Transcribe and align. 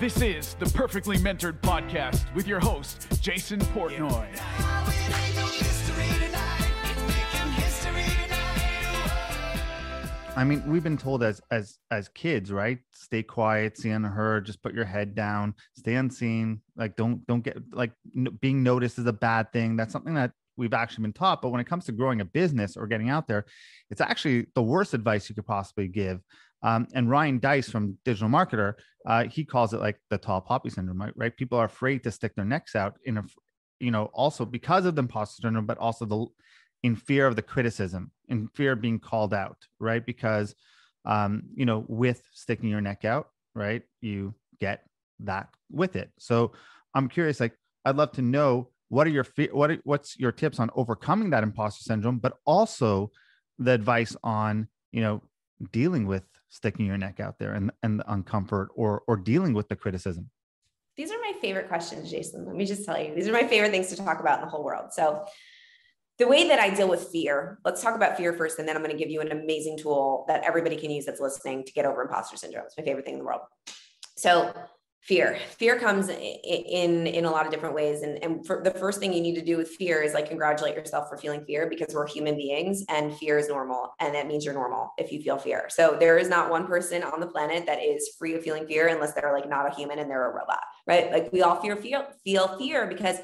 This 0.00 0.22
is 0.22 0.54
the 0.54 0.64
Perfectly 0.64 1.18
Mentored 1.18 1.60
Podcast 1.60 2.34
with 2.34 2.48
your 2.48 2.58
host, 2.58 3.06
Jason 3.20 3.60
Portnoy. 3.60 4.26
I 10.34 10.44
mean, 10.44 10.62
we've 10.66 10.82
been 10.82 10.96
told 10.96 11.22
as 11.22 11.42
as 11.50 11.80
as 11.90 12.08
kids, 12.08 12.50
right? 12.50 12.78
Stay 12.94 13.22
quiet, 13.22 13.76
see 13.76 13.90
unheard, 13.90 14.46
just 14.46 14.62
put 14.62 14.72
your 14.72 14.86
head 14.86 15.14
down, 15.14 15.52
stay 15.76 15.96
unseen. 15.96 16.62
Like, 16.76 16.96
don't 16.96 17.26
don't 17.26 17.44
get 17.44 17.58
like 17.70 17.92
n- 18.16 18.38
being 18.40 18.62
noticed 18.62 18.98
is 18.98 19.04
a 19.04 19.12
bad 19.12 19.52
thing. 19.52 19.76
That's 19.76 19.92
something 19.92 20.14
that 20.14 20.32
we've 20.56 20.72
actually 20.72 21.02
been 21.02 21.12
taught. 21.12 21.42
But 21.42 21.50
when 21.50 21.60
it 21.60 21.66
comes 21.66 21.84
to 21.84 21.92
growing 21.92 22.22
a 22.22 22.24
business 22.24 22.74
or 22.74 22.86
getting 22.86 23.10
out 23.10 23.28
there, 23.28 23.44
it's 23.90 24.00
actually 24.00 24.46
the 24.54 24.62
worst 24.62 24.94
advice 24.94 25.28
you 25.28 25.34
could 25.34 25.46
possibly 25.46 25.88
give. 25.88 26.22
Um, 26.62 26.86
and 26.94 27.08
Ryan 27.08 27.38
Deiss 27.38 27.70
from 27.70 27.96
Digital 28.04 28.28
Marketer, 28.28 28.74
uh, 29.06 29.24
he 29.24 29.44
calls 29.44 29.72
it 29.72 29.80
like 29.80 29.98
the 30.10 30.18
tall 30.18 30.40
poppy 30.40 30.70
syndrome, 30.70 31.00
right? 31.00 31.12
right? 31.16 31.36
People 31.36 31.58
are 31.58 31.64
afraid 31.64 32.04
to 32.04 32.10
stick 32.10 32.34
their 32.34 32.44
necks 32.44 32.76
out 32.76 32.96
in 33.04 33.18
a, 33.18 33.24
you 33.78 33.90
know, 33.90 34.10
also 34.12 34.44
because 34.44 34.84
of 34.84 34.94
the 34.94 35.02
imposter 35.02 35.42
syndrome, 35.42 35.66
but 35.66 35.78
also 35.78 36.04
the 36.04 36.26
in 36.82 36.96
fear 36.96 37.26
of 37.26 37.36
the 37.36 37.42
criticism, 37.42 38.10
in 38.28 38.48
fear 38.48 38.72
of 38.72 38.80
being 38.80 38.98
called 38.98 39.34
out, 39.34 39.56
right? 39.78 40.04
Because, 40.04 40.54
um, 41.04 41.42
you 41.54 41.66
know, 41.66 41.84
with 41.88 42.22
sticking 42.32 42.70
your 42.70 42.80
neck 42.80 43.04
out, 43.04 43.28
right, 43.54 43.82
you 44.00 44.34
get 44.60 44.84
that 45.20 45.48
with 45.70 45.96
it. 45.96 46.10
So 46.18 46.52
I'm 46.94 47.08
curious, 47.08 47.40
like, 47.40 47.54
I'd 47.84 47.96
love 47.96 48.12
to 48.12 48.22
know 48.22 48.70
what 48.88 49.06
are 49.06 49.10
your 49.10 49.26
what 49.52 49.70
are, 49.70 49.78
what's 49.84 50.18
your 50.18 50.32
tips 50.32 50.58
on 50.58 50.70
overcoming 50.74 51.30
that 51.30 51.42
imposter 51.42 51.82
syndrome, 51.84 52.18
but 52.18 52.34
also 52.44 53.10
the 53.58 53.72
advice 53.72 54.16
on 54.22 54.68
you 54.90 55.00
know 55.00 55.22
dealing 55.70 56.06
with 56.06 56.24
sticking 56.50 56.84
your 56.84 56.98
neck 56.98 57.20
out 57.20 57.38
there 57.38 57.52
and 57.52 57.70
and 57.82 57.98
the 57.98 58.04
uncomfort 58.04 58.68
or 58.74 59.02
or 59.06 59.16
dealing 59.16 59.54
with 59.54 59.68
the 59.68 59.76
criticism. 59.76 60.30
These 60.96 61.10
are 61.10 61.18
my 61.20 61.32
favorite 61.40 61.68
questions, 61.68 62.10
Jason. 62.10 62.44
Let 62.44 62.56
me 62.56 62.66
just 62.66 62.84
tell 62.84 63.00
you, 63.00 63.14
these 63.14 63.26
are 63.26 63.32
my 63.32 63.46
favorite 63.46 63.70
things 63.70 63.88
to 63.88 63.96
talk 63.96 64.20
about 64.20 64.40
in 64.40 64.44
the 64.44 64.50
whole 64.50 64.62
world. 64.62 64.92
So 64.92 65.24
the 66.18 66.26
way 66.26 66.48
that 66.48 66.60
I 66.60 66.68
deal 66.68 66.88
with 66.88 67.08
fear, 67.08 67.58
let's 67.64 67.80
talk 67.80 67.94
about 67.94 68.18
fear 68.18 68.34
first, 68.34 68.58
and 68.58 68.68
then 68.68 68.76
I'm 68.76 68.82
going 68.82 68.94
to 68.94 68.98
give 69.02 69.10
you 69.10 69.22
an 69.22 69.32
amazing 69.32 69.78
tool 69.78 70.26
that 70.28 70.42
everybody 70.44 70.76
can 70.76 70.90
use 70.90 71.06
that's 71.06 71.20
listening 71.20 71.64
to 71.64 71.72
get 71.72 71.86
over 71.86 72.02
imposter 72.02 72.36
syndrome. 72.36 72.66
It's 72.66 72.76
my 72.76 72.84
favorite 72.84 73.06
thing 73.06 73.14
in 73.14 73.20
the 73.20 73.24
world. 73.24 73.40
So, 74.18 74.52
fear. 75.00 75.38
Fear 75.56 75.78
comes 75.78 76.08
in 76.08 77.06
in 77.06 77.24
a 77.24 77.30
lot 77.30 77.46
of 77.46 77.52
different 77.52 77.74
ways. 77.74 78.02
And 78.02 78.22
and 78.22 78.44
the 78.44 78.74
first 78.78 79.00
thing 79.00 79.12
you 79.12 79.20
need 79.20 79.34
to 79.34 79.44
do 79.44 79.56
with 79.56 79.68
fear 79.68 80.02
is 80.02 80.14
like 80.14 80.28
congratulate 80.28 80.74
yourself 80.74 81.08
for 81.08 81.16
feeling 81.16 81.44
fear 81.44 81.68
because 81.68 81.94
we're 81.94 82.06
human 82.06 82.36
beings 82.36 82.84
and 82.88 83.16
fear 83.16 83.38
is 83.38 83.48
normal 83.48 83.94
and 84.00 84.14
that 84.14 84.26
means 84.26 84.44
you're 84.44 84.54
normal 84.54 84.92
if 84.98 85.10
you 85.10 85.20
feel 85.22 85.38
fear. 85.38 85.66
So 85.68 85.96
there 85.98 86.18
is 86.18 86.28
not 86.28 86.50
one 86.50 86.66
person 86.66 87.02
on 87.02 87.20
the 87.20 87.26
planet 87.26 87.66
that 87.66 87.82
is 87.82 88.10
free 88.18 88.34
of 88.34 88.42
feeling 88.42 88.66
fear 88.66 88.88
unless 88.88 89.14
they're 89.14 89.32
like 89.32 89.48
not 89.48 89.70
a 89.70 89.74
human 89.74 89.98
and 89.98 90.10
they're 90.10 90.30
a 90.30 90.34
robot 90.34 90.60
right? 90.86 91.12
Like 91.12 91.32
we 91.32 91.42
all 91.42 91.60
fear 91.60 91.76
feel 91.76 92.04
feel 92.24 92.58
fear 92.58 92.86
because 92.86 93.16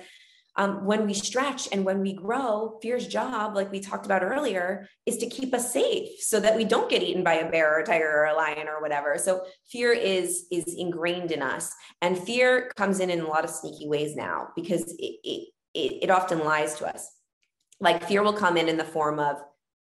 um, 0.57 0.85
when 0.85 1.07
we 1.07 1.13
stretch 1.15 1.69
and 1.71 1.85
when 1.85 2.01
we 2.01 2.15
grow, 2.15 2.79
fear's 2.81 3.07
job, 3.07 3.55
like 3.55 3.71
we 3.71 3.81
talked 3.81 4.07
about 4.07 4.23
earlier, 4.23 4.89
is 5.05 5.19
to 5.19 5.29
keep 5.29 5.53
us 5.53 5.73
safe 5.73 6.21
so 6.21 6.41
that 6.41 6.57
we 6.57 6.65
don't 6.65 6.89
get 6.89 7.03
eaten 7.03 7.23
by 7.23 7.35
a 7.35 7.51
bear 7.51 7.75
or 7.75 7.81
a 7.81 7.85
tiger 7.85 8.11
or 8.11 8.25
a 8.25 8.35
lion 8.35 8.67
or 8.67 8.81
whatever. 8.81 9.19
So 9.19 9.45
fear 9.71 9.93
is 9.93 10.47
is 10.51 10.65
ingrained 10.77 11.31
in 11.31 11.43
us, 11.43 11.73
and 12.01 12.19
fear 12.19 12.73
comes 12.77 13.01
in 13.01 13.11
in 13.11 13.21
a 13.21 13.29
lot 13.29 13.45
of 13.45 13.51
sneaky 13.51 13.87
ways 13.87 14.17
now 14.17 14.49
because 14.57 14.83
it 14.99 15.19
it, 15.23 15.49
it 15.75 16.11
often 16.11 16.41
lies 16.45 16.77
to 16.77 16.87
us. 16.87 17.11
Like 17.79 18.09
fear 18.09 18.23
will 18.23 18.33
come 18.33 18.57
in 18.57 18.69
in 18.69 18.79
the 18.79 18.85
form 18.85 19.19
of 19.19 19.37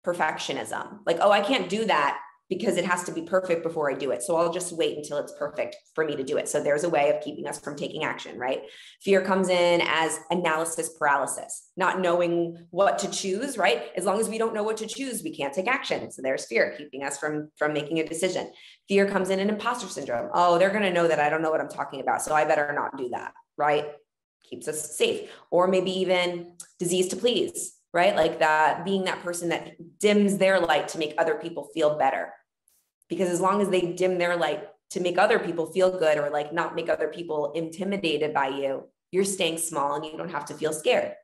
perfectionism, 0.05 0.99
like 1.07 1.19
oh 1.21 1.31
I 1.31 1.41
can't 1.41 1.69
do 1.69 1.85
that 1.85 2.21
because 2.57 2.77
it 2.77 2.85
has 2.85 3.03
to 3.05 3.13
be 3.13 3.23
perfect 3.23 3.63
before 3.63 3.91
I 3.91 3.95
do 3.95 4.13
it. 4.13 4.23
So 4.23 4.37
I'll 4.37 4.53
just 4.53 4.77
wait 4.77 4.97
until 4.97 5.19
it's 5.19 5.35
perfect 5.39 5.77
for 5.95 6.05
me 6.05 6.15
to 6.15 6.23
do 6.23 6.37
it. 6.37 6.49
So 6.49 6.63
there's 6.63 6.85
a 6.85 6.89
way 6.89 7.11
of 7.11 7.23
keeping 7.23 7.47
us 7.47 7.59
from 7.59 7.77
taking 7.77 8.05
action, 8.05 8.39
right? 8.39 8.63
Fear 9.03 9.23
comes 9.23 9.49
in 9.49 9.83
as 9.85 10.19
analysis 10.31 10.91
paralysis, 10.99 11.71
not 11.77 12.01
knowing 12.01 12.67
what 12.71 12.99
to 13.01 13.11
choose, 13.11 13.59
right? 13.59 13.89
As 13.97 14.05
long 14.05 14.21
as 14.21 14.29
we 14.29 14.39
don't 14.39 14.55
know 14.55 14.63
what 14.63 14.77
to 14.79 14.87
choose, 14.87 15.23
we 15.23 15.37
can't 15.37 15.53
take 15.53 15.67
action. 15.67 16.11
So 16.11 16.23
there's 16.23 16.47
fear 16.47 16.75
keeping 16.79 17.03
us 17.03 17.19
from 17.19 17.51
from 17.59 17.73
making 17.73 17.99
a 17.99 18.07
decision. 18.07 18.53
Fear 18.89 19.09
comes 19.09 19.31
in 19.31 19.41
an 19.41 19.49
imposter 19.49 19.89
syndrome. 19.89 20.31
Oh, 20.33 20.59
they're 20.59 20.71
going 20.71 20.83
to 20.83 20.93
know 20.93 21.09
that 21.09 21.19
I 21.19 21.29
don't 21.29 21.43
know 21.43 21.51
what 21.51 21.61
I'm 21.61 21.69
talking 21.69 22.01
about, 22.01 22.23
so 22.23 22.35
I 22.35 22.45
better 22.45 22.73
not 22.73 22.97
do 22.97 23.09
that, 23.11 23.33
right? 23.57 23.87
Keeps 24.49 24.69
us 24.69 24.97
safe. 24.97 25.31
Or 25.51 25.67
maybe 25.67 25.91
even 25.91 26.55
disease 26.79 27.09
to 27.09 27.17
please 27.17 27.75
right? 27.95 28.17
Like 28.17 28.41
that 28.41 28.85
being 28.85 29.05
that 29.05 29.23
person 29.23 29.51
that 29.51 29.77
dims 30.01 30.37
their 30.37 30.59
light 30.59 30.89
to 30.89 30.99
make 30.99 31.15
other 31.17 31.37
people 31.37 31.69
feel 31.73 31.97
better. 31.97 32.33
Because 33.09 33.29
as 33.29 33.41
long 33.41 33.61
as 33.61 33.69
they 33.69 33.93
dim 33.93 34.19
their 34.19 34.37
light 34.37 34.65
to 34.91 35.01
make 35.01 35.19
other 35.19 35.39
people 35.39 35.67
feel 35.67 35.99
good 35.99 36.19
or 36.19 36.31
like 36.31 36.53
not 36.53 36.75
make 36.75 36.89
other 36.89 37.09
people 37.09 37.53
intimidated 37.53 38.33
by 38.33 38.49
you, 38.49 38.85
you're 39.11 39.25
staying 39.25 39.59
small 39.59 39.95
and 39.95 40.05
you 40.05 40.17
don't 40.17 40.31
have 40.31 40.47
to 40.47 40.55
feel 40.55 40.73
scared. 40.73 41.15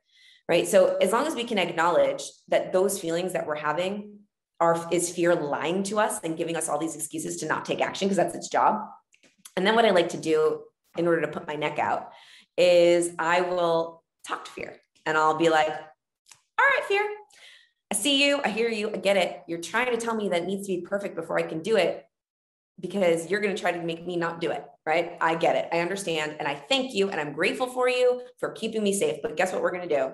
Right. 0.47 0.67
So 0.67 0.97
as 0.97 1.11
long 1.11 1.27
as 1.27 1.35
we 1.35 1.43
can 1.43 1.57
acknowledge 1.57 2.23
that 2.49 2.73
those 2.73 2.99
feelings 2.99 3.33
that 3.33 3.47
we're 3.47 3.55
having 3.55 4.19
are 4.59 4.87
is 4.91 5.09
fear 5.09 5.33
lying 5.33 5.83
to 5.83 5.99
us 5.99 6.19
and 6.23 6.37
giving 6.37 6.55
us 6.55 6.67
all 6.69 6.77
these 6.77 6.95
excuses 6.95 7.37
to 7.37 7.47
not 7.47 7.65
take 7.65 7.81
action 7.81 8.07
because 8.07 8.17
that's 8.17 8.35
its 8.35 8.49
job. 8.49 8.81
And 9.55 9.65
then 9.65 9.75
what 9.75 9.85
I 9.85 9.91
like 9.91 10.09
to 10.09 10.17
do 10.17 10.61
in 10.97 11.07
order 11.07 11.21
to 11.21 11.27
put 11.27 11.47
my 11.47 11.55
neck 11.55 11.79
out 11.79 12.11
is 12.57 13.11
I 13.17 13.41
will 13.41 14.03
talk 14.27 14.45
to 14.45 14.51
fear 14.51 14.77
and 15.05 15.17
I'll 15.17 15.37
be 15.37 15.49
like, 15.49 15.69
all 15.69 16.65
right, 16.65 16.83
fear. 16.87 17.09
I 17.91 17.93
see 17.93 18.25
you. 18.25 18.39
I 18.43 18.49
hear 18.49 18.69
you. 18.69 18.89
I 18.89 18.97
get 18.97 19.17
it. 19.17 19.41
You're 19.47 19.59
trying 19.59 19.91
to 19.91 19.97
tell 19.97 20.15
me 20.15 20.29
that 20.29 20.43
it 20.43 20.47
needs 20.47 20.65
to 20.67 20.75
be 20.75 20.81
perfect 20.81 21.13
before 21.13 21.37
I 21.37 21.43
can 21.43 21.61
do 21.61 21.75
it 21.75 22.05
because 22.79 23.29
you're 23.29 23.41
going 23.41 23.53
to 23.53 23.61
try 23.61 23.73
to 23.73 23.83
make 23.83 24.07
me 24.07 24.15
not 24.15 24.39
do 24.39 24.51
it. 24.51 24.63
Right. 24.85 25.17
I 25.19 25.35
get 25.35 25.57
it. 25.57 25.67
I 25.73 25.79
understand. 25.79 26.37
And 26.39 26.47
I 26.47 26.55
thank 26.55 26.93
you. 26.93 27.09
And 27.09 27.19
I'm 27.19 27.33
grateful 27.33 27.67
for 27.67 27.89
you 27.89 28.21
for 28.39 28.51
keeping 28.53 28.81
me 28.81 28.93
safe. 28.93 29.17
But 29.21 29.35
guess 29.35 29.51
what 29.51 29.61
we're 29.61 29.71
going 29.71 29.87
to 29.87 29.95
do? 29.95 30.11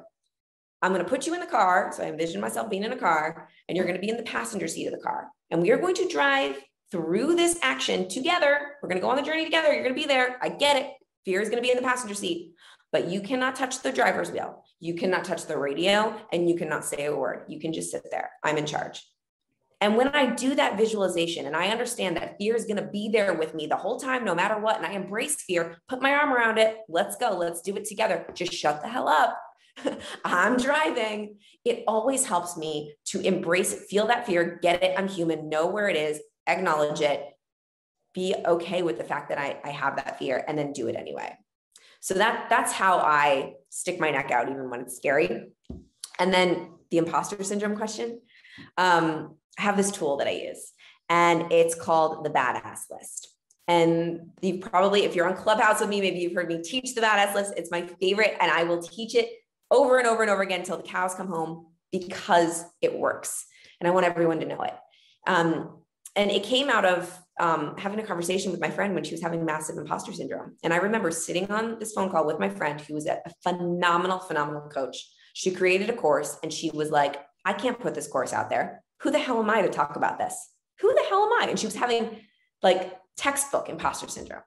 I'm 0.81 0.91
going 0.91 1.03
to 1.03 1.09
put 1.09 1.27
you 1.27 1.35
in 1.35 1.39
the 1.39 1.45
car. 1.45 1.91
So 1.95 2.03
I 2.03 2.07
envision 2.07 2.41
myself 2.41 2.69
being 2.69 2.83
in 2.83 2.93
a 2.93 2.97
car 2.97 3.47
and 3.69 3.75
you're 3.75 3.85
going 3.85 3.95
to 3.95 4.01
be 4.01 4.09
in 4.09 4.17
the 4.17 4.23
passenger 4.23 4.67
seat 4.67 4.87
of 4.87 4.93
the 4.93 4.99
car. 4.99 5.27
And 5.51 5.61
we 5.61 5.71
are 5.71 5.77
going 5.77 5.95
to 5.95 6.07
drive 6.07 6.57
through 6.91 7.35
this 7.35 7.59
action 7.61 8.09
together. 8.09 8.75
We're 8.81 8.89
going 8.89 8.99
to 8.99 9.05
go 9.05 9.09
on 9.09 9.17
the 9.17 9.23
journey 9.23 9.43
together. 9.43 9.71
You're 9.71 9.83
going 9.83 9.95
to 9.95 10.01
be 10.01 10.07
there. 10.07 10.37
I 10.41 10.49
get 10.49 10.77
it. 10.77 10.91
Fear 11.25 11.41
is 11.41 11.49
going 11.49 11.61
to 11.61 11.67
be 11.67 11.71
in 11.71 11.77
the 11.77 11.83
passenger 11.83 12.15
seat, 12.15 12.53
but 12.91 13.07
you 13.09 13.21
cannot 13.21 13.55
touch 13.55 13.81
the 13.81 13.91
driver's 13.91 14.31
wheel. 14.31 14.63
You 14.79 14.93
cannot 14.95 15.25
touch 15.25 15.45
the 15.45 15.57
radio 15.57 16.19
and 16.31 16.49
you 16.49 16.55
cannot 16.55 16.85
say 16.85 17.05
a 17.05 17.15
word. 17.15 17.45
You 17.47 17.59
can 17.59 17.73
just 17.73 17.91
sit 17.91 18.03
there. 18.11 18.31
I'm 18.43 18.57
in 18.57 18.65
charge. 18.65 19.03
And 19.79 19.95
when 19.95 20.07
I 20.09 20.33
do 20.33 20.55
that 20.55 20.77
visualization 20.77 21.45
and 21.45 21.55
I 21.55 21.67
understand 21.67 22.17
that 22.17 22.37
fear 22.39 22.55
is 22.55 22.65
going 22.65 22.77
to 22.77 22.89
be 22.89 23.09
there 23.09 23.35
with 23.35 23.53
me 23.53 23.67
the 23.67 23.75
whole 23.75 23.99
time, 23.99 24.25
no 24.25 24.33
matter 24.33 24.59
what, 24.59 24.77
and 24.77 24.85
I 24.85 24.93
embrace 24.93 25.43
fear, 25.43 25.77
put 25.87 26.01
my 26.01 26.13
arm 26.13 26.33
around 26.33 26.57
it, 26.57 26.79
let's 26.89 27.15
go, 27.15 27.31
let's 27.37 27.61
do 27.61 27.75
it 27.75 27.85
together. 27.85 28.25
Just 28.33 28.53
shut 28.53 28.81
the 28.81 28.87
hell 28.87 29.07
up. 29.07 29.39
I'm 30.25 30.57
driving. 30.57 31.37
It 31.63 31.83
always 31.87 32.25
helps 32.25 32.57
me 32.57 32.95
to 33.05 33.21
embrace 33.21 33.73
it, 33.73 33.81
feel 33.87 34.07
that 34.07 34.25
fear, 34.25 34.59
get 34.63 34.81
it. 34.81 34.97
I'm 34.97 35.07
human, 35.07 35.49
know 35.49 35.67
where 35.67 35.89
it 35.89 35.95
is, 35.95 36.21
acknowledge 36.47 37.01
it, 37.01 37.23
be 38.15 38.33
okay 38.45 38.81
with 38.81 38.97
the 38.97 39.03
fact 39.03 39.29
that 39.29 39.37
I, 39.37 39.59
I 39.63 39.69
have 39.69 39.97
that 39.97 40.17
fear, 40.17 40.43
and 40.47 40.57
then 40.57 40.73
do 40.73 40.87
it 40.87 40.95
anyway. 40.95 41.37
So 42.01 42.13
that 42.15 42.49
that's 42.49 42.71
how 42.71 42.99
I 42.99 43.53
stick 43.69 43.99
my 43.99 44.11
neck 44.11 44.31
out 44.31 44.49
even 44.49 44.69
when 44.69 44.81
it's 44.81 44.95
scary. 44.95 45.47
And 46.19 46.33
then 46.33 46.71
the 46.91 46.97
imposter 46.97 47.43
syndrome 47.43 47.75
question. 47.75 48.21
Um, 48.77 49.35
I 49.59 49.63
have 49.63 49.77
this 49.77 49.91
tool 49.91 50.17
that 50.17 50.27
I 50.27 50.31
use, 50.31 50.71
and 51.09 51.51
it's 51.51 51.75
called 51.75 52.25
the 52.25 52.29
badass 52.29 52.81
list. 52.89 53.29
And 53.67 54.31
you 54.41 54.59
probably, 54.59 55.03
if 55.03 55.15
you're 55.15 55.27
on 55.27 55.35
Clubhouse 55.35 55.81
with 55.81 55.89
me, 55.89 55.99
maybe 55.99 56.19
you've 56.19 56.33
heard 56.33 56.47
me 56.47 56.61
teach 56.61 56.95
the 56.95 57.01
badass 57.01 57.35
list. 57.35 57.53
It's 57.57 57.71
my 57.71 57.85
favorite, 57.99 58.35
and 58.39 58.49
I 58.49 58.63
will 58.63 58.81
teach 58.81 59.13
it 59.13 59.29
over 59.69 59.97
and 59.97 60.07
over 60.07 60.21
and 60.21 60.31
over 60.31 60.41
again 60.41 60.61
until 60.61 60.77
the 60.77 60.83
cows 60.83 61.13
come 61.15 61.27
home 61.27 61.67
because 61.91 62.63
it 62.81 62.97
works. 62.97 63.45
And 63.79 63.87
I 63.87 63.91
want 63.91 64.05
everyone 64.05 64.39
to 64.39 64.45
know 64.45 64.61
it. 64.61 64.73
Um, 65.27 65.79
and 66.17 66.31
it 66.31 66.43
came 66.43 66.69
out 66.69 66.83
of 66.83 67.17
um, 67.39 67.75
having 67.77 67.99
a 67.99 68.03
conversation 68.03 68.51
with 68.51 68.59
my 68.59 68.71
friend 68.71 68.95
when 68.95 69.03
she 69.03 69.13
was 69.13 69.21
having 69.21 69.45
massive 69.45 69.77
imposter 69.77 70.11
syndrome. 70.11 70.55
And 70.63 70.73
I 70.73 70.77
remember 70.77 71.11
sitting 71.11 71.49
on 71.51 71.77
this 71.79 71.93
phone 71.93 72.09
call 72.09 72.25
with 72.25 72.39
my 72.39 72.49
friend 72.49 72.81
who 72.81 72.95
was 72.95 73.05
a 73.05 73.21
phenomenal, 73.43 74.17
phenomenal 74.17 74.67
coach. 74.67 74.97
She 75.33 75.51
created 75.51 75.91
a 75.91 75.95
course 75.95 76.37
and 76.41 76.51
she 76.51 76.71
was 76.71 76.89
like, 76.89 77.17
I 77.45 77.53
can't 77.53 77.79
put 77.79 77.93
this 77.93 78.07
course 78.07 78.33
out 78.33 78.49
there. 78.49 78.83
Who 79.01 79.11
the 79.11 79.19
hell 79.19 79.39
am 79.39 79.49
I 79.51 79.61
to 79.61 79.69
talk 79.69 79.95
about 79.95 80.17
this? 80.17 80.35
Who 80.79 80.91
the 80.91 81.05
hell 81.07 81.23
am 81.23 81.43
I? 81.43 81.49
And 81.51 81.59
she 81.59 81.67
was 81.67 81.75
having 81.75 82.21
like 82.63 82.97
textbook 83.15 83.69
imposter 83.69 84.07
syndrome. 84.07 84.41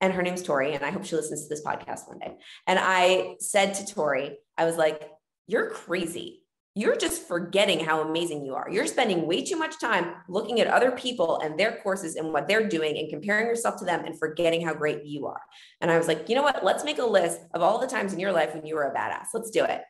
And 0.00 0.14
her 0.14 0.22
name's 0.22 0.42
Tori. 0.42 0.72
And 0.72 0.82
I 0.82 0.90
hope 0.90 1.04
she 1.04 1.14
listens 1.14 1.42
to 1.42 1.48
this 1.50 1.62
podcast 1.62 2.08
one 2.08 2.20
day. 2.20 2.38
And 2.66 2.78
I 2.80 3.36
said 3.38 3.74
to 3.74 3.86
Tori, 3.86 4.38
I 4.56 4.64
was 4.64 4.78
like, 4.78 5.10
You're 5.46 5.68
crazy 5.68 6.40
you're 6.76 6.96
just 6.96 7.26
forgetting 7.26 7.80
how 7.80 8.00
amazing 8.00 8.44
you 8.44 8.54
are. 8.54 8.68
You're 8.70 8.86
spending 8.86 9.26
way 9.26 9.44
too 9.44 9.56
much 9.56 9.80
time 9.80 10.14
looking 10.28 10.60
at 10.60 10.68
other 10.68 10.92
people 10.92 11.40
and 11.40 11.58
their 11.58 11.80
courses 11.82 12.14
and 12.14 12.32
what 12.32 12.46
they're 12.46 12.68
doing 12.68 12.96
and 12.96 13.10
comparing 13.10 13.46
yourself 13.46 13.76
to 13.80 13.84
them 13.84 14.04
and 14.04 14.16
forgetting 14.18 14.64
how 14.64 14.74
great 14.74 15.04
you 15.04 15.26
are. 15.26 15.40
And 15.80 15.90
I 15.90 15.98
was 15.98 16.06
like, 16.06 16.28
you 16.28 16.36
know 16.36 16.42
what? 16.42 16.64
Let's 16.64 16.84
make 16.84 16.98
a 16.98 17.04
list 17.04 17.40
of 17.54 17.62
all 17.62 17.80
the 17.80 17.88
times 17.88 18.12
in 18.12 18.20
your 18.20 18.30
life 18.32 18.54
when 18.54 18.64
you 18.64 18.76
were 18.76 18.84
a 18.84 18.94
badass. 18.94 19.26
Let's 19.34 19.50
do 19.50 19.64
it. 19.64 19.82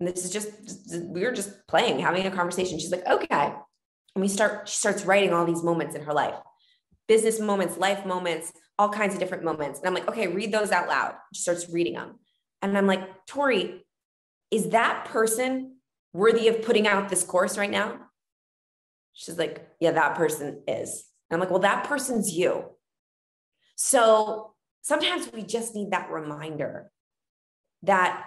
And 0.00 0.08
this 0.08 0.24
is 0.24 0.30
just, 0.30 0.50
we 1.02 1.22
were 1.22 1.32
just 1.32 1.66
playing, 1.66 2.00
having 2.00 2.26
a 2.26 2.30
conversation. 2.30 2.78
She's 2.78 2.92
like, 2.92 3.06
okay. 3.06 3.54
And 4.14 4.22
we 4.22 4.28
start, 4.28 4.68
she 4.68 4.76
starts 4.76 5.06
writing 5.06 5.32
all 5.32 5.46
these 5.46 5.62
moments 5.62 5.94
in 5.94 6.02
her 6.02 6.12
life. 6.12 6.34
business 7.08 7.40
moments, 7.40 7.76
life 7.76 8.06
moments, 8.06 8.52
all 8.78 8.88
kinds 8.88 9.14
of 9.14 9.20
different 9.20 9.44
moments. 9.44 9.78
And 9.78 9.86
I'm 9.86 9.94
like, 9.94 10.08
okay, 10.08 10.28
read 10.28 10.52
those 10.52 10.72
out 10.72 10.88
loud. 10.88 11.14
She 11.34 11.42
starts 11.42 11.68
reading 11.70 11.94
them. 11.94 12.18
And 12.62 12.76
I'm 12.76 12.86
like, 12.86 13.26
Tori, 13.26 13.84
is 14.50 14.70
that 14.70 15.06
person 15.06 15.71
worthy 16.12 16.48
of 16.48 16.62
putting 16.62 16.86
out 16.86 17.08
this 17.08 17.24
course 17.24 17.56
right 17.58 17.70
now? 17.70 17.98
She's 19.12 19.38
like, 19.38 19.68
yeah, 19.80 19.92
that 19.92 20.16
person 20.16 20.62
is. 20.66 21.04
And 21.30 21.36
I'm 21.36 21.40
like, 21.40 21.50
well, 21.50 21.60
that 21.60 21.84
person's 21.84 22.32
you. 22.32 22.64
So 23.76 24.54
sometimes 24.82 25.30
we 25.32 25.42
just 25.42 25.74
need 25.74 25.90
that 25.90 26.10
reminder 26.10 26.90
that 27.82 28.24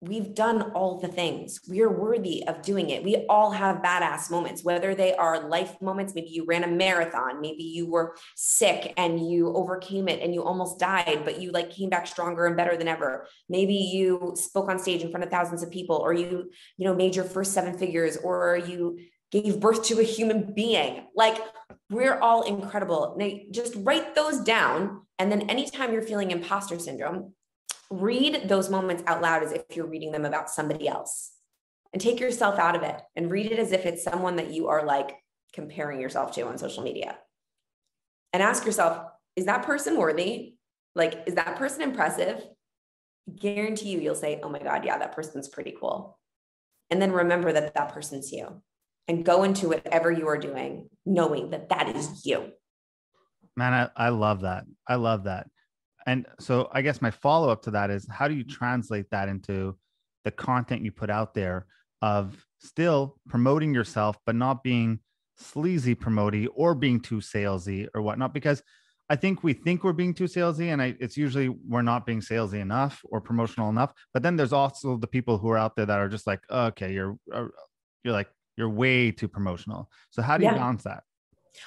we've 0.00 0.34
done 0.34 0.62
all 0.72 1.00
the 1.00 1.08
things. 1.08 1.60
We 1.68 1.80
are 1.80 1.90
worthy 1.90 2.46
of 2.46 2.62
doing 2.62 2.90
it. 2.90 3.02
We 3.02 3.26
all 3.28 3.50
have 3.50 3.82
badass 3.82 4.30
moments, 4.30 4.62
whether 4.62 4.94
they 4.94 5.14
are 5.14 5.48
life 5.48 5.80
moments. 5.80 6.14
Maybe 6.14 6.28
you 6.30 6.44
ran 6.44 6.62
a 6.62 6.68
marathon, 6.68 7.40
maybe 7.40 7.64
you 7.64 7.90
were 7.90 8.14
sick 8.36 8.94
and 8.96 9.28
you 9.28 9.52
overcame 9.54 10.08
it 10.08 10.22
and 10.22 10.32
you 10.32 10.44
almost 10.44 10.78
died, 10.78 11.22
but 11.24 11.40
you 11.40 11.50
like 11.50 11.70
came 11.70 11.90
back 11.90 12.06
stronger 12.06 12.46
and 12.46 12.56
better 12.56 12.76
than 12.76 12.86
ever. 12.86 13.26
Maybe 13.48 13.74
you 13.74 14.34
spoke 14.36 14.68
on 14.68 14.78
stage 14.78 15.02
in 15.02 15.10
front 15.10 15.24
of 15.24 15.30
thousands 15.30 15.62
of 15.62 15.70
people, 15.70 15.96
or 15.96 16.12
you, 16.12 16.50
you 16.76 16.86
know, 16.86 16.94
made 16.94 17.16
your 17.16 17.24
first 17.24 17.52
seven 17.52 17.76
figures, 17.76 18.16
or 18.18 18.56
you 18.56 19.00
gave 19.30 19.60
birth 19.60 19.82
to 19.84 19.98
a 20.00 20.04
human 20.04 20.54
being. 20.54 21.06
Like 21.14 21.38
we're 21.90 22.18
all 22.18 22.42
incredible. 22.42 23.16
Now, 23.18 23.30
just 23.50 23.74
write 23.78 24.14
those 24.14 24.40
down. 24.40 25.02
And 25.18 25.32
then 25.32 25.50
anytime 25.50 25.92
you're 25.92 26.02
feeling 26.02 26.30
imposter 26.30 26.78
syndrome, 26.78 27.34
read 27.90 28.48
those 28.48 28.70
moments 28.70 29.02
out 29.06 29.22
loud 29.22 29.42
as 29.42 29.52
if 29.52 29.62
you're 29.74 29.86
reading 29.86 30.12
them 30.12 30.24
about 30.24 30.50
somebody 30.50 30.88
else 30.88 31.32
and 31.92 32.02
take 32.02 32.20
yourself 32.20 32.58
out 32.58 32.76
of 32.76 32.82
it 32.82 33.00
and 33.16 33.30
read 33.30 33.50
it 33.50 33.58
as 33.58 33.72
if 33.72 33.86
it's 33.86 34.04
someone 34.04 34.36
that 34.36 34.52
you 34.52 34.68
are 34.68 34.84
like 34.84 35.16
comparing 35.52 36.00
yourself 36.00 36.32
to 36.32 36.42
on 36.42 36.58
social 36.58 36.82
media. 36.82 37.16
And 38.32 38.42
ask 38.42 38.66
yourself, 38.66 39.06
is 39.36 39.46
that 39.46 39.64
person 39.64 39.96
worthy? 39.96 40.56
Like, 40.94 41.24
is 41.26 41.34
that 41.36 41.56
person 41.56 41.80
impressive? 41.82 42.44
Guarantee 43.34 43.90
you, 43.90 44.00
you'll 44.00 44.14
say, 44.14 44.40
oh 44.42 44.50
my 44.50 44.58
God, 44.58 44.84
yeah, 44.84 44.98
that 44.98 45.14
person's 45.14 45.48
pretty 45.48 45.74
cool. 45.78 46.18
And 46.90 47.00
then 47.00 47.12
remember 47.12 47.52
that 47.52 47.74
that 47.74 47.92
person's 47.92 48.32
you 48.32 48.62
and 49.06 49.24
go 49.24 49.42
into 49.42 49.68
whatever 49.68 50.10
you 50.12 50.28
are 50.28 50.38
doing, 50.38 50.90
knowing 51.06 51.50
that 51.50 51.70
that 51.70 51.94
is 51.94 52.26
you. 52.26 52.52
Man, 53.56 53.72
I, 53.72 54.06
I 54.06 54.08
love 54.10 54.42
that. 54.42 54.64
I 54.86 54.96
love 54.96 55.24
that. 55.24 55.46
And 56.08 56.24
so 56.40 56.70
I 56.72 56.80
guess 56.80 57.02
my 57.02 57.10
follow 57.10 57.50
up 57.50 57.60
to 57.64 57.70
that 57.72 57.90
is 57.90 58.06
how 58.10 58.28
do 58.28 58.34
you 58.34 58.42
translate 58.42 59.10
that 59.10 59.28
into 59.28 59.76
the 60.24 60.30
content 60.30 60.82
you 60.82 60.90
put 60.90 61.10
out 61.10 61.34
there 61.34 61.66
of 62.00 62.46
still 62.60 63.18
promoting 63.28 63.74
yourself, 63.74 64.16
but 64.24 64.34
not 64.34 64.62
being 64.62 65.00
sleazy 65.36 65.94
promoting 65.94 66.46
or 66.48 66.74
being 66.74 66.98
too 66.98 67.18
salesy 67.18 67.88
or 67.94 68.00
whatnot? 68.00 68.32
Because 68.32 68.62
I 69.10 69.16
think 69.16 69.44
we 69.44 69.52
think 69.52 69.84
we're 69.84 69.92
being 69.92 70.14
too 70.14 70.24
salesy, 70.24 70.72
and 70.72 70.80
I, 70.80 70.96
it's 70.98 71.18
usually 71.18 71.50
we're 71.50 71.82
not 71.82 72.06
being 72.06 72.20
salesy 72.20 72.60
enough 72.60 73.02
or 73.04 73.20
promotional 73.20 73.68
enough. 73.68 73.92
But 74.14 74.22
then 74.22 74.36
there's 74.36 74.54
also 74.54 74.96
the 74.96 75.06
people 75.06 75.36
who 75.36 75.50
are 75.50 75.58
out 75.58 75.76
there 75.76 75.86
that 75.86 75.98
are 75.98 76.08
just 76.08 76.26
like, 76.26 76.40
okay, 76.50 76.90
you're 76.90 77.18
uh, 77.30 77.48
you're 78.02 78.14
like 78.14 78.30
you're 78.56 78.70
way 78.70 79.10
too 79.10 79.28
promotional. 79.28 79.90
So 80.08 80.22
how 80.22 80.38
do 80.38 80.44
you 80.44 80.52
balance 80.52 80.84
that? 80.84 81.02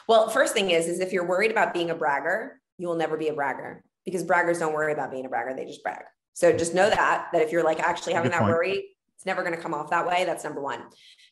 Well, 0.07 0.29
first 0.29 0.55
thing 0.55 0.71
is, 0.71 0.87
is 0.87 0.99
if 0.99 1.13
you're 1.13 1.27
worried 1.27 1.51
about 1.51 1.75
being 1.75 1.91
a 1.91 1.95
bragger, 1.95 2.59
you 2.79 2.87
will 2.87 2.95
never 2.95 3.17
be 3.17 3.27
a 3.27 3.33
bragger 3.33 3.83
because 4.05 4.23
braggers 4.23 4.59
don't 4.59 4.73
worry 4.73 4.93
about 4.93 5.11
being 5.11 5.25
a 5.25 5.29
bragger. 5.29 5.53
They 5.55 5.65
just 5.65 5.83
brag. 5.83 6.03
So 6.33 6.51
just 6.51 6.73
know 6.73 6.89
that, 6.89 7.27
that 7.33 7.41
if 7.41 7.51
you're 7.51 7.63
like 7.63 7.79
actually 7.79 8.13
having 8.13 8.31
Good 8.31 8.39
that 8.39 8.43
point. 8.43 8.53
worry, 8.53 8.89
it's 9.15 9.25
never 9.25 9.43
going 9.43 9.55
to 9.55 9.61
come 9.61 9.73
off 9.73 9.89
that 9.91 10.07
way. 10.07 10.25
That's 10.25 10.43
number 10.43 10.61
one. 10.61 10.83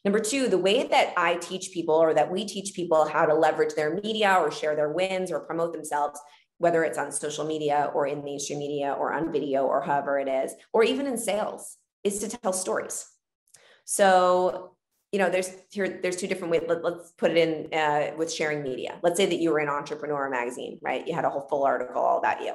Number 0.06 0.20
two, 0.20 0.48
the 0.48 0.58
way 0.58 0.88
that 0.88 1.14
I 1.18 1.36
teach 1.38 1.72
people 1.74 1.96
or 1.96 2.14
that 2.14 2.32
we 2.32 2.46
teach 2.46 2.74
people 2.74 3.08
how 3.08 3.26
to 3.26 3.34
leverage 3.34 3.74
their 3.74 3.96
media 3.96 4.36
or 4.40 4.52
share 4.52 4.76
their 4.76 4.92
wins 4.92 5.32
or 5.32 5.40
promote 5.40 5.74
themselves, 5.74 6.20
whether 6.58 6.84
it's 6.84 6.98
on 6.98 7.12
social 7.12 7.46
media 7.46 7.92
or 7.94 8.08
in 8.08 8.24
mainstream 8.24 8.60
media 8.60 8.94
or 8.94 9.14
on 9.14 9.32
video 9.32 9.66
or 9.66 9.82
however 9.82 10.20
it 10.20 10.28
is, 10.28 10.54
or 10.74 10.84
even 10.84 11.08
in 11.08 11.18
sales, 11.18 11.78
is 12.04 12.20
to 12.20 12.30
tell 12.30 12.54
stories. 12.54 13.08
So, 13.86 14.76
you 15.12 15.18
know, 15.18 15.30
there's 15.30 15.52
here, 15.72 16.00
there's 16.02 16.16
two 16.16 16.28
different 16.28 16.52
ways. 16.52 16.62
Let, 16.68 16.86
us 16.86 17.14
put 17.18 17.32
it 17.32 17.38
in 17.38 17.74
uh, 17.74 18.16
with 18.16 18.32
sharing 18.32 18.62
media. 18.62 19.00
Let's 19.02 19.18
say 19.18 19.26
that 19.26 19.40
you 19.40 19.52
were 19.52 19.60
in 19.60 19.68
Entrepreneur 19.68 20.30
magazine, 20.30 20.80
right? 20.82 21.08
You 21.08 21.16
had 21.16 21.26
a 21.26 21.30
whole 21.30 21.48
full 21.50 21.64
article 21.64 22.02
all 22.02 22.20
about 22.20 22.42
you. 22.42 22.54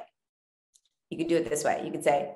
You 1.09 1.17
could 1.17 1.27
do 1.27 1.35
it 1.35 1.49
this 1.49 1.63
way. 1.63 1.81
You 1.83 1.91
could 1.91 2.03
say, 2.03 2.33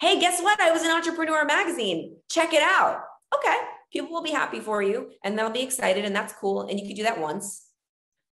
Hey, 0.00 0.18
guess 0.18 0.42
what? 0.42 0.60
I 0.60 0.72
was 0.72 0.82
in 0.82 0.90
Entrepreneur 0.90 1.44
Magazine. 1.44 2.16
Check 2.28 2.52
it 2.52 2.62
out. 2.62 3.04
Okay. 3.34 3.56
People 3.92 4.10
will 4.10 4.22
be 4.22 4.32
happy 4.32 4.58
for 4.58 4.82
you 4.82 5.12
and 5.22 5.38
they'll 5.38 5.50
be 5.50 5.62
excited, 5.62 6.04
and 6.04 6.14
that's 6.14 6.32
cool. 6.32 6.62
And 6.62 6.80
you 6.80 6.86
could 6.86 6.96
do 6.96 7.04
that 7.04 7.20
once, 7.20 7.64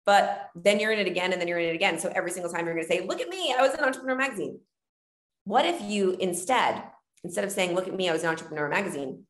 but 0.06 0.48
then 0.54 0.80
you're 0.80 0.92
in 0.92 0.98
it 0.98 1.06
again, 1.06 1.32
and 1.32 1.40
then 1.40 1.46
you're 1.46 1.58
in 1.58 1.68
it 1.68 1.74
again. 1.74 1.98
So 1.98 2.10
every 2.14 2.30
single 2.30 2.50
time 2.50 2.64
you're 2.64 2.74
going 2.74 2.86
to 2.86 2.92
say, 2.92 3.06
Look 3.06 3.20
at 3.20 3.28
me. 3.28 3.54
I 3.56 3.60
was 3.60 3.74
in 3.74 3.84
Entrepreneur 3.84 4.16
Magazine. 4.16 4.60
What 5.44 5.66
if 5.66 5.82
you 5.82 6.12
instead, 6.12 6.82
instead 7.22 7.44
of 7.44 7.52
saying, 7.52 7.74
Look 7.74 7.86
at 7.86 7.94
me, 7.94 8.08
I 8.08 8.12
was 8.12 8.22
in 8.22 8.30
Entrepreneur 8.30 8.68
Magazine, 8.70 9.24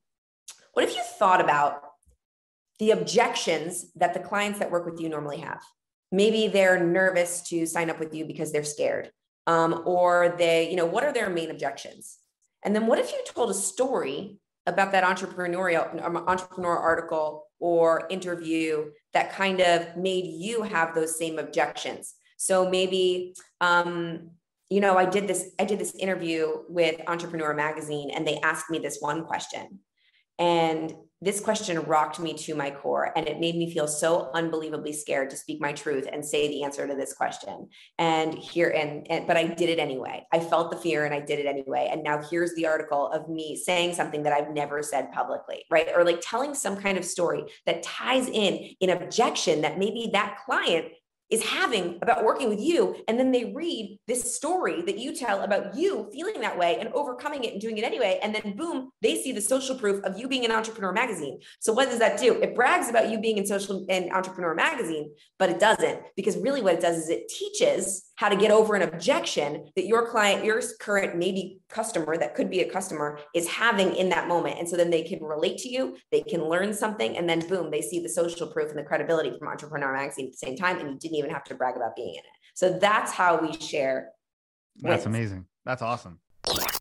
what 0.75 0.85
if 0.85 0.94
you 0.94 1.03
thought 1.03 1.41
about 1.41 1.83
the 2.79 2.93
objections 2.93 3.93
that 3.97 4.15
the 4.15 4.21
clients 4.21 4.59
that 4.59 4.71
work 4.71 4.87
with 4.87 5.01
you 5.01 5.09
normally 5.09 5.39
have? 5.39 5.61
Maybe 6.11 6.49
they're 6.49 6.83
nervous 6.83 7.43
to 7.49 7.67
sign 7.67 7.91
up 7.91 7.99
with 7.99 8.15
you 8.15 8.25
because 8.25 8.53
they're 8.53 8.65
scared 8.65 9.11
um, 9.49 9.83
or 9.87 10.35
they, 10.37 10.71
you 10.71 10.77
know, 10.77 10.87
what 10.87 11.05
are 11.05 11.13
their 11.13 11.31
main 11.31 11.51
objections? 11.51 12.19
And 12.63 12.75
then 12.75 12.87
what 12.87 12.99
if 12.99 13.11
you 13.13 13.23
told 13.27 13.51
a 13.51 13.55
story 13.55 14.39
about 14.67 14.93
that 14.93 15.05
entrepreneurial 15.05 16.05
um, 16.05 16.17
entrepreneur 16.17 16.77
article 16.77 17.45
or 17.59 18.07
interview 18.11 18.91
that 19.15 19.33
kind 19.33 19.61
of 19.61 19.97
made 19.97 20.27
you 20.27 20.63
have 20.63 20.95
those 20.95 21.19
same 21.19 21.39
objections? 21.39 22.15
So 22.37 22.69
maybe, 22.69 23.35
um, 23.61 24.31
you 24.69 24.81
know, 24.81 24.99
I 24.99 25.07
did 25.07 25.27
this, 25.27 25.51
I 25.59 25.65
did 25.65 25.79
this 25.79 25.95
interview 25.95 26.59
with 26.69 27.01
Entrepreneur 27.07 27.55
Magazine, 27.55 28.11
and 28.15 28.27
they 28.27 28.39
asked 28.41 28.69
me 28.69 28.79
this 28.79 28.99
one 29.01 29.25
question. 29.25 29.81
And 30.39 30.93
this 31.20 31.41
question 31.41 31.81
rocked 31.82 32.20
me 32.20 32.35
to 32.35 32.55
my 32.55 32.70
core 32.70 33.12
and 33.17 33.26
it 33.26 33.41
made 33.41 33.56
me 33.56 33.73
feel 33.73 33.88
so 33.88 34.31
unbelievably 34.35 34.93
scared 34.93 35.31
to 35.31 35.37
speak 35.37 35.61
my 35.61 35.73
truth 35.73 36.09
and 36.12 36.25
say 36.25 36.49
the 36.49 36.62
answer 36.62 36.87
to 36.87 36.94
this 36.94 37.12
question. 37.12 37.69
And 37.99 38.35
here 38.35 38.70
and, 38.70 39.06
and, 39.11 39.26
but 39.26 39.37
i 39.37 39.44
did 39.44 39.69
it 39.69 39.79
anyway. 39.79 40.26
I 40.32 40.41
felt 40.41 40.70
the 40.70 40.76
fear 40.76 41.05
and 41.05 41.15
i 41.15 41.20
did 41.20 41.38
it 41.38 41.47
anyway. 41.47 41.88
And 41.91 42.03
now 42.03 42.23
here's 42.23 42.55
the 42.55 42.67
article 42.67 43.09
of 43.09 43.29
me 43.29 43.56
saying 43.56 43.94
something 43.94 44.23
that 44.23 44.32
i've 44.32 44.50
never 44.50 44.82
said 44.82 45.11
publicly 45.12 45.65
right? 45.70 45.88
Or 45.94 46.05
like 46.05 46.20
telling 46.23 46.55
some 46.55 46.76
kind 46.76 46.99
of 46.99 47.05
story 47.05 47.44
that 47.67 47.82
ties 47.82 48.29
in 48.29 48.75
an 48.81 48.91
objection 48.91 49.62
that 49.62 49.79
maybe 49.79 50.11
that 50.12 50.38
client 50.44 50.87
is 51.31 51.45
having 51.45 51.99
about 52.03 52.25
working 52.25 52.49
with 52.49 52.61
you. 52.61 52.97
And 53.07 53.19
then 53.19 53.31
they 53.31 53.53
read 53.55 53.99
this 54.07 54.35
story 54.35 54.82
that 54.82 54.99
you 54.99 55.15
tell 55.15 55.43
about 55.43 55.77
you 55.77 56.08
feeling 56.13 56.41
that 56.41 56.58
way 56.58 56.79
and 56.81 56.89
overcoming 56.93 57.44
it 57.44 57.53
and 57.53 57.61
doing 57.61 57.79
it 57.79 57.85
anyway. 57.85 58.19
And 58.23 58.35
then 58.35 58.56
boom, 58.56 58.91
they 59.03 59.17
see 59.23 59.32
the 59.32 59.41
social 59.41 59.77
proof 59.77 60.03
of 60.05 60.19
you 60.19 60.29
being 60.29 60.44
an 60.44 60.53
entrepreneur 60.53 60.93
magazine. 60.93 61.41
So 61.61 61.73
what 61.73 61.91
does 61.91 61.99
that 61.99 62.19
do? 62.19 62.41
It 62.41 62.55
brags 62.55 62.89
about 62.89 63.11
you 63.11 63.20
being 63.20 63.39
in 63.39 63.47
social 63.47 63.85
and 63.89 64.13
entrepreneur 64.13 64.55
magazine, 64.55 65.11
but 65.39 65.51
it 65.51 65.61
doesn't 65.61 66.01
because 66.17 66.37
really 66.39 66.63
what 66.63 66.75
it 66.75 66.81
does 66.81 66.97
is 66.97 67.11
it 67.11 67.29
teaches 67.29 68.05
how 68.17 68.29
to 68.29 68.37
get 68.37 68.51
over 68.51 68.75
an 68.75 68.82
objection 68.82 69.70
that 69.77 69.87
your 69.87 70.11
client, 70.11 70.44
your 70.44 70.61
current 70.81 71.17
maybe 71.17 71.61
customer 71.69 72.17
that 72.17 72.35
could 72.35 72.51
be 72.51 72.61
a 72.61 72.69
customer 72.69 73.20
is 73.32 73.47
having 73.49 73.94
in 73.94 74.08
that 74.08 74.27
moment. 74.27 74.58
And 74.58 74.69
so 74.69 74.77
then 74.77 74.91
they 74.91 75.05
can 75.05 75.23
relate 75.23 75.58
to 75.58 75.69
you, 75.69 75.97
they 76.11 76.23
can 76.23 76.44
learn 76.44 76.75
something, 76.75 77.17
and 77.17 77.29
then 77.29 77.47
boom, 77.47 77.70
they 77.70 77.81
see 77.81 78.01
the 78.01 78.08
social 78.08 78.49
proof 78.49 78.70
and 78.70 78.79
the 78.79 78.82
credibility 78.82 79.39
from 79.39 79.47
Entrepreneur 79.47 79.93
Magazine 79.93 80.27
at 80.27 80.32
the 80.32 80.39
same 80.39 80.56
time. 80.56 80.81
And 80.81 80.91
you 80.91 80.99
didn't 80.99 81.18
even 81.19 81.31
have 81.31 81.44
to 81.44 81.55
brag 81.55 81.77
about 81.77 81.96
being 81.96 82.15
in 82.15 82.20
it. 82.20 82.25
So 82.55 82.79
that's 82.79 83.13
how 83.13 83.39
we 83.41 83.53
share. 83.58 84.10
That's 84.77 85.05
wins. 85.05 85.06
amazing. 85.06 85.46
That's 85.65 85.82
awesome. 85.82 86.20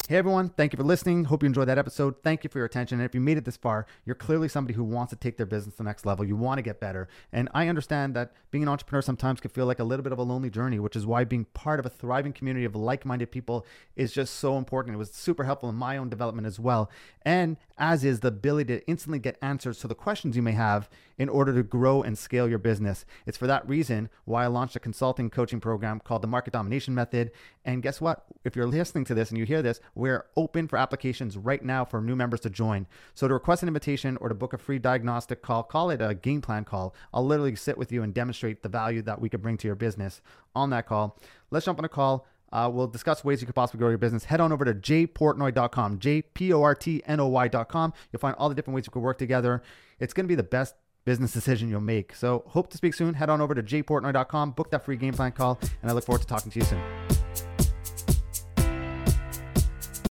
Hey 0.09 0.15
everyone, 0.15 0.47
thank 0.47 0.71
you 0.71 0.77
for 0.77 0.85
listening. 0.85 1.25
Hope 1.25 1.43
you 1.43 1.47
enjoyed 1.47 1.67
that 1.67 1.77
episode. 1.77 2.23
Thank 2.23 2.45
you 2.45 2.49
for 2.49 2.59
your 2.59 2.65
attention. 2.65 2.97
And 2.97 3.05
if 3.05 3.13
you 3.13 3.19
made 3.19 3.37
it 3.37 3.43
this 3.43 3.57
far, 3.57 3.85
you're 4.05 4.15
clearly 4.15 4.47
somebody 4.47 4.73
who 4.73 4.85
wants 4.85 5.09
to 5.09 5.17
take 5.17 5.35
their 5.35 5.45
business 5.45 5.73
to 5.73 5.79
the 5.79 5.83
next 5.83 6.05
level. 6.05 6.23
You 6.23 6.37
want 6.37 6.59
to 6.59 6.61
get 6.61 6.79
better. 6.79 7.09
And 7.33 7.49
I 7.53 7.67
understand 7.67 8.15
that 8.15 8.31
being 8.49 8.63
an 8.63 8.69
entrepreneur 8.69 9.01
sometimes 9.01 9.41
can 9.41 9.51
feel 9.51 9.65
like 9.65 9.79
a 9.79 9.83
little 9.83 10.03
bit 10.03 10.13
of 10.13 10.17
a 10.17 10.23
lonely 10.23 10.49
journey, 10.49 10.79
which 10.79 10.95
is 10.95 11.05
why 11.05 11.25
being 11.25 11.43
part 11.53 11.81
of 11.81 11.85
a 11.85 11.89
thriving 11.89 12.31
community 12.31 12.63
of 12.63 12.73
like 12.73 13.05
minded 13.05 13.33
people 13.33 13.65
is 13.97 14.13
just 14.13 14.35
so 14.35 14.57
important. 14.57 14.95
It 14.95 14.97
was 14.97 15.11
super 15.11 15.43
helpful 15.43 15.67
in 15.67 15.75
my 15.75 15.97
own 15.97 16.07
development 16.07 16.47
as 16.47 16.57
well. 16.57 16.89
And 17.23 17.57
as 17.77 18.05
is 18.05 18.21
the 18.21 18.29
ability 18.29 18.77
to 18.77 18.87
instantly 18.87 19.19
get 19.19 19.37
answers 19.41 19.79
to 19.79 19.89
the 19.89 19.93
questions 19.93 20.37
you 20.37 20.41
may 20.41 20.53
have 20.53 20.89
in 21.17 21.27
order 21.27 21.53
to 21.53 21.63
grow 21.63 22.01
and 22.01 22.17
scale 22.17 22.47
your 22.47 22.59
business. 22.59 23.05
It's 23.25 23.37
for 23.37 23.47
that 23.47 23.67
reason 23.67 24.09
why 24.25 24.43
I 24.43 24.47
launched 24.47 24.75
a 24.75 24.79
consulting 24.79 25.29
coaching 25.29 25.59
program 25.59 25.99
called 25.99 26.21
the 26.21 26.27
Market 26.27 26.53
Domination 26.53 26.95
Method. 26.95 27.31
And 27.65 27.83
guess 27.83 27.99
what? 27.99 28.25
If 28.45 28.55
you're 28.55 28.67
listening 28.67 29.03
to 29.05 29.13
this 29.13 29.29
and 29.29 29.37
you 29.37 29.45
hear 29.45 29.61
this, 29.61 29.79
we're 29.97 30.25
open 30.35 30.67
for 30.67 30.77
applications 30.77 31.37
right 31.37 31.63
now 31.63 31.83
for 31.83 32.01
new 32.01 32.15
members 32.15 32.39
to 32.41 32.49
join. 32.49 32.87
So 33.13 33.27
to 33.27 33.33
request 33.33 33.63
an 33.63 33.67
invitation 33.67 34.17
or 34.17 34.29
to 34.29 34.35
book 34.35 34.53
a 34.53 34.57
free 34.57 34.79
diagnostic 34.79 35.41
call, 35.41 35.63
call 35.63 35.89
it 35.89 36.01
a 36.01 36.13
game 36.13 36.41
plan 36.41 36.63
call. 36.63 36.93
I'll 37.13 37.25
literally 37.25 37.55
sit 37.55 37.77
with 37.77 37.91
you 37.91 38.03
and 38.03 38.13
demonstrate 38.13 38.63
the 38.63 38.69
value 38.69 39.01
that 39.03 39.19
we 39.19 39.29
could 39.29 39.41
bring 39.41 39.57
to 39.57 39.67
your 39.67 39.75
business 39.75 40.21
on 40.55 40.69
that 40.69 40.87
call. 40.87 41.17
Let's 41.51 41.65
jump 41.65 41.79
on 41.79 41.85
a 41.85 41.89
call. 41.89 42.27
Uh, 42.51 42.69
we'll 42.71 42.87
discuss 42.87 43.25
ways 43.25 43.41
you 43.41 43.45
could 43.45 43.55
possibly 43.55 43.79
grow 43.79 43.89
your 43.89 43.97
business. 43.97 44.23
Head 44.23 44.39
on 44.39 44.51
over 44.51 44.63
to 44.63 44.73
jportnoy.com, 44.73 45.99
J 45.99 46.21
P 46.21 46.53
O 46.53 46.61
R 46.61 46.75
T 46.75 47.01
N 47.05 47.19
O 47.19 47.27
Y.com. 47.27 47.93
You'll 48.11 48.19
find 48.19 48.35
all 48.37 48.49
the 48.49 48.55
different 48.55 48.75
ways 48.75 48.85
you 48.85 48.91
could 48.91 49.01
work 49.01 49.17
together. 49.17 49.61
It's 49.99 50.13
going 50.13 50.25
to 50.25 50.29
be 50.29 50.35
the 50.35 50.43
best 50.43 50.75
business 51.03 51.31
decision 51.33 51.69
you'll 51.69 51.81
make. 51.81 52.13
So 52.15 52.43
hope 52.47 52.69
to 52.69 52.77
speak 52.77 52.93
soon. 52.93 53.15
Head 53.15 53.29
on 53.29 53.41
over 53.41 53.55
to 53.55 53.63
jportnoy.com, 53.63 54.51
book 54.51 54.71
that 54.71 54.85
free 54.85 54.97
game 54.97 55.13
plan 55.13 55.31
call, 55.31 55.59
and 55.81 55.91
I 55.91 55.93
look 55.93 56.05
forward 56.05 56.21
to 56.21 56.27
talking 56.27 56.51
to 56.51 56.59
you 56.59 56.65
soon. 56.65 57.26